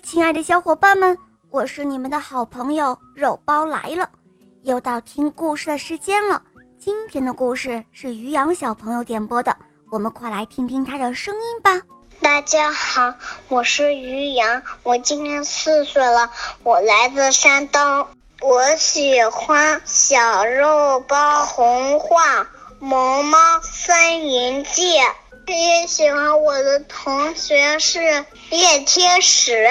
[0.00, 1.16] 亲爱的小伙伴们，
[1.50, 4.08] 我是你们的好朋友肉包来了，
[4.62, 6.42] 又到听故事的时间了。
[6.78, 9.56] 今天的故事是于洋小朋友点播的，
[9.90, 11.80] 我们快来听听他的声音吧。
[12.20, 13.14] 大家好，
[13.48, 16.30] 我是于洋，我今年四岁了，
[16.62, 18.06] 我来自山东，
[18.40, 22.42] 我喜欢小肉包童话
[22.80, 24.96] 《萌猫森林记》。
[25.52, 28.00] 也喜欢我的同学是
[28.50, 29.68] 叶天使。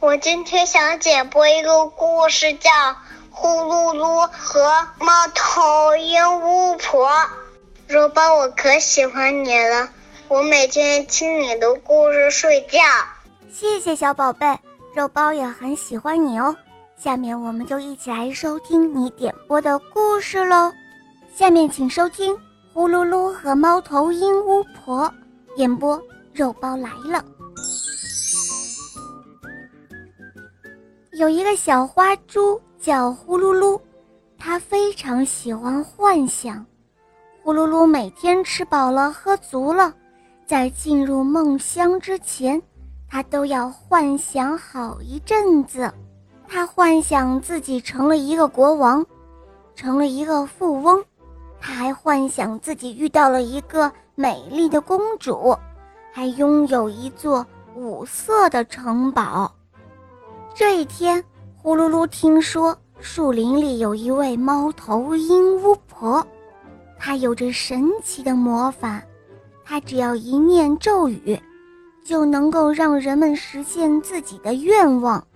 [0.00, 2.70] 我今天想点播一个故事，叫
[3.30, 7.08] 《呼噜噜和猫头鹰巫婆》。
[7.86, 9.88] 肉包，我可喜欢你了，
[10.28, 12.80] 我每天听你的故事睡觉。
[13.52, 14.58] 谢谢小宝贝，
[14.94, 16.54] 肉包也很喜欢你哦。
[16.98, 20.72] 下面我们就一起来收听你点播的故事喽。
[21.34, 22.36] 下面请收听。
[22.76, 25.10] 呼噜噜和猫头鹰巫婆
[25.56, 25.98] 演播，
[26.34, 27.24] 肉包来了。
[31.12, 33.80] 有一个小花猪叫呼噜噜，
[34.36, 36.66] 它非常喜欢幻想。
[37.42, 39.94] 呼噜噜每天吃饱了喝足了，
[40.44, 42.60] 在进入梦乡之前，
[43.08, 45.90] 它都要幻想好一阵子。
[46.46, 49.02] 它幻想自己成了一个国王，
[49.74, 51.02] 成了一个富翁。
[51.66, 55.52] 他还幻想自己遇到了一个美丽的公主，
[56.12, 59.52] 还拥有一座五色的城堡。
[60.54, 61.22] 这一天，
[61.56, 66.24] 呼噜噜听说树林里有一位猫头鹰巫婆，
[66.96, 69.02] 她有着神奇的魔法，
[69.64, 71.36] 她只要一念咒语，
[72.04, 75.26] 就能够让人们实现自己的愿望。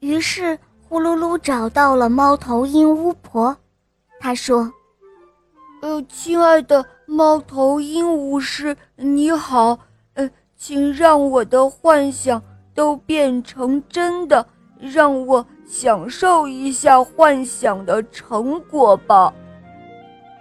[0.00, 0.58] 于是，
[0.88, 3.56] 呼噜噜找到了猫头鹰巫婆，
[4.18, 4.68] 他说。
[5.80, 9.78] 呃，亲爱的猫头鹰巫师，你好。
[10.12, 12.42] 呃，请让我的幻想
[12.74, 14.46] 都变成真的，
[14.78, 19.32] 让我享受一下幻想的成果吧。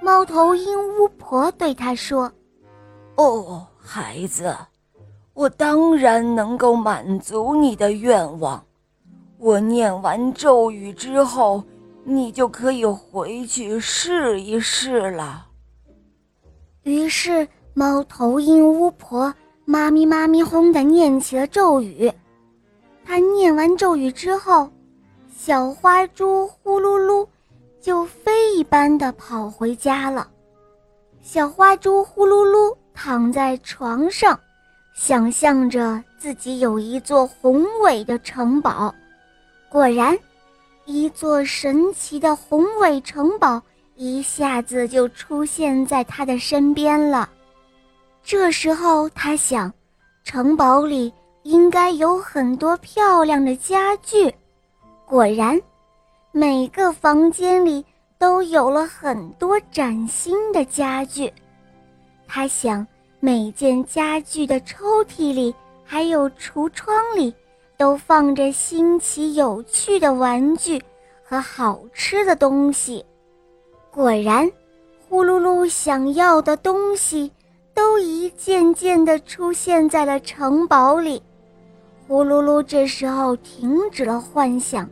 [0.02, 2.30] 猫头鹰巫婆对他说
[3.16, 4.54] ：“哦，孩子，
[5.34, 8.62] 我当然能够满足你的愿望。
[9.38, 11.64] 我念完咒语之后。”
[12.04, 15.46] 你就可以回去试一试了。
[16.84, 19.32] 于是，猫头鹰巫婆
[19.66, 22.12] 妈咪妈咪哄的念起了咒语。
[23.06, 24.68] 她念完咒语之后，
[25.36, 27.28] 小花猪呼噜噜
[27.80, 30.28] 就飞一般的跑回家了。
[31.22, 34.40] 小花猪呼噜噜躺在床上，
[34.96, 38.94] 想象着自己有一座宏伟的城堡。
[39.70, 40.18] 果然。
[40.92, 43.62] 一座神奇的宏伟城堡
[43.96, 47.30] 一下子就出现在他的身边了。
[48.24, 49.72] 这时候，他想，
[50.24, 51.14] 城堡里
[51.44, 54.34] 应该有很多漂亮的家具。
[55.06, 55.62] 果然，
[56.32, 57.86] 每个房间里
[58.18, 61.32] 都有了很多崭新的家具。
[62.28, 62.86] 他想，
[63.20, 65.54] 每件家具的抽屉里，
[65.86, 67.32] 还有橱窗里。
[67.80, 70.84] 都放着新奇有趣的玩具
[71.24, 73.06] 和好吃的东西。
[73.90, 74.52] 果然，
[75.08, 77.32] 呼噜噜想要的东西
[77.74, 81.24] 都一件件地出现在了城堡里。
[82.06, 84.90] 呼噜噜这时候停止了幻想，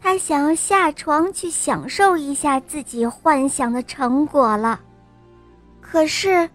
[0.00, 4.78] 他想要下床去享受一下自己幻想的成果了。
[5.80, 6.48] 可是，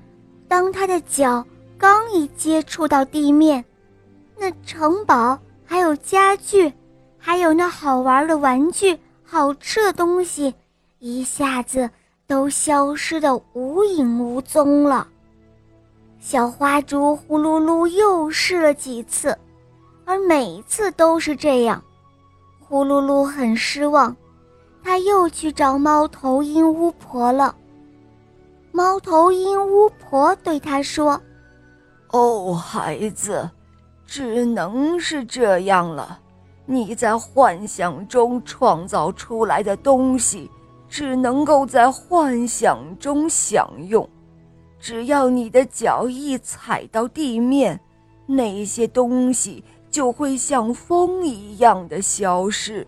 [0.47, 1.45] 当他的脚
[1.77, 3.65] 刚一接触到地面，
[4.41, 6.73] 那城堡还有家具，
[7.15, 10.51] 还有那好玩的玩具、好吃的东西，
[10.97, 11.87] 一下子
[12.25, 15.07] 都消失的无影无踪了。
[16.19, 19.37] 小花猪呼噜噜又试了几次，
[20.05, 21.79] 而每次都是这样。
[22.59, 24.15] 呼噜噜很失望，
[24.83, 27.55] 他又去找猫头鹰巫婆了。
[28.71, 31.21] 猫头鹰巫婆对他说
[32.09, 33.47] ：“哦，孩子。”
[34.11, 36.19] 只能是这样了。
[36.65, 40.51] 你在幻想中创造出来的东西，
[40.89, 44.05] 只能够在幻想中享用。
[44.81, 47.79] 只要你的脚一踩到地面，
[48.25, 52.85] 那些东西就会像风一样的消失。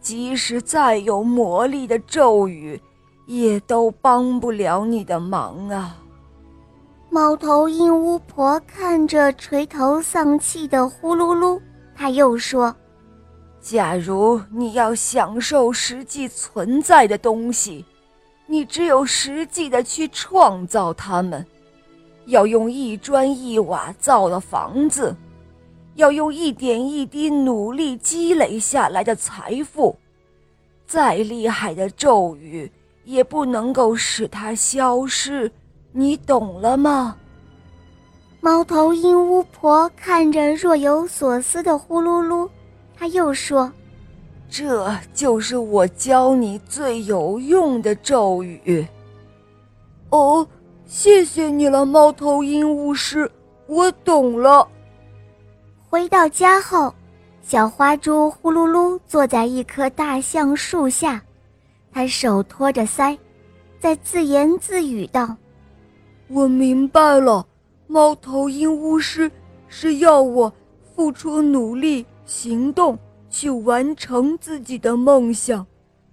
[0.00, 2.80] 即使再有魔力的咒语，
[3.26, 5.96] 也都帮不了你的忙啊。
[7.16, 11.58] 猫头鹰巫婆看着垂头丧气的呼噜噜，
[11.94, 12.76] 她又说
[13.58, 17.82] ：“假如你要享受实际存在的东西，
[18.44, 21.42] 你只有实际的去创造它们。
[22.26, 25.16] 要用一砖一瓦造的房子，
[25.94, 29.96] 要用一点一滴努力积累下来的财富。
[30.86, 32.70] 再厉害的咒语
[33.04, 35.50] 也不能够使它消失，
[35.98, 37.16] 你懂了吗？
[38.42, 42.46] 猫头鹰巫婆看着若有所思的呼噜噜，
[42.94, 43.72] 她又说
[44.50, 48.86] ：“这就是我教你最有用的咒语。”
[50.10, 50.46] 哦，
[50.84, 53.30] 谢谢你了，猫头鹰巫师，
[53.66, 54.68] 我懂了。
[55.88, 56.94] 回到家后，
[57.42, 61.22] 小花猪呼噜噜坐在一棵大橡树下，
[61.90, 63.16] 他手托着腮，
[63.80, 65.34] 在自言自语道
[66.28, 67.46] ：“我明白了。”
[67.88, 69.30] 猫头鹰巫师
[69.68, 70.52] 是要我
[70.94, 72.98] 付出努力行动
[73.30, 75.64] 去完成自己的梦想，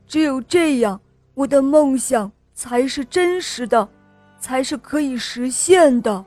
[0.07, 1.01] 只有这样，
[1.33, 3.89] 我的梦想才是真实的，
[4.39, 6.23] 才是可以实现的。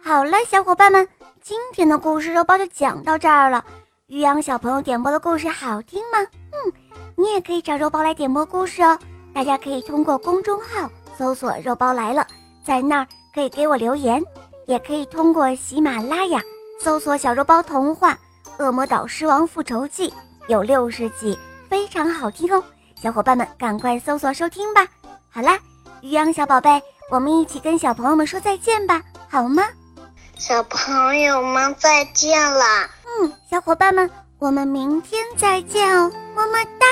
[0.00, 1.08] 好了，小伙伴们，
[1.40, 3.64] 今天的故事肉包就讲到这儿了。
[4.06, 6.18] 于洋小朋友点播的故事好听吗？
[6.52, 6.72] 嗯，
[7.16, 8.96] 你也可以找肉包来点播故事哦。
[9.32, 12.24] 大家可以通过公众号搜索“肉包来了”，
[12.64, 13.06] 在那儿。
[13.34, 14.22] 可以给我留言，
[14.66, 16.40] 也可以通过喜马拉雅
[16.80, 18.12] 搜索“小肉包童话
[18.64, 20.08] 《恶魔岛狮王复仇记》”，
[20.46, 21.36] 有六十集，
[21.68, 22.62] 非常好听哦！
[22.94, 24.86] 小伙伴们赶快搜索收听吧。
[25.28, 25.58] 好啦，
[26.00, 26.80] 于洋小宝贝，
[27.10, 29.64] 我们一起跟小朋友们说再见吧，好吗？
[30.38, 32.88] 小朋友们再见啦！
[33.20, 34.08] 嗯，小伙伴们，
[34.38, 36.86] 我们明天再见哦，么么哒。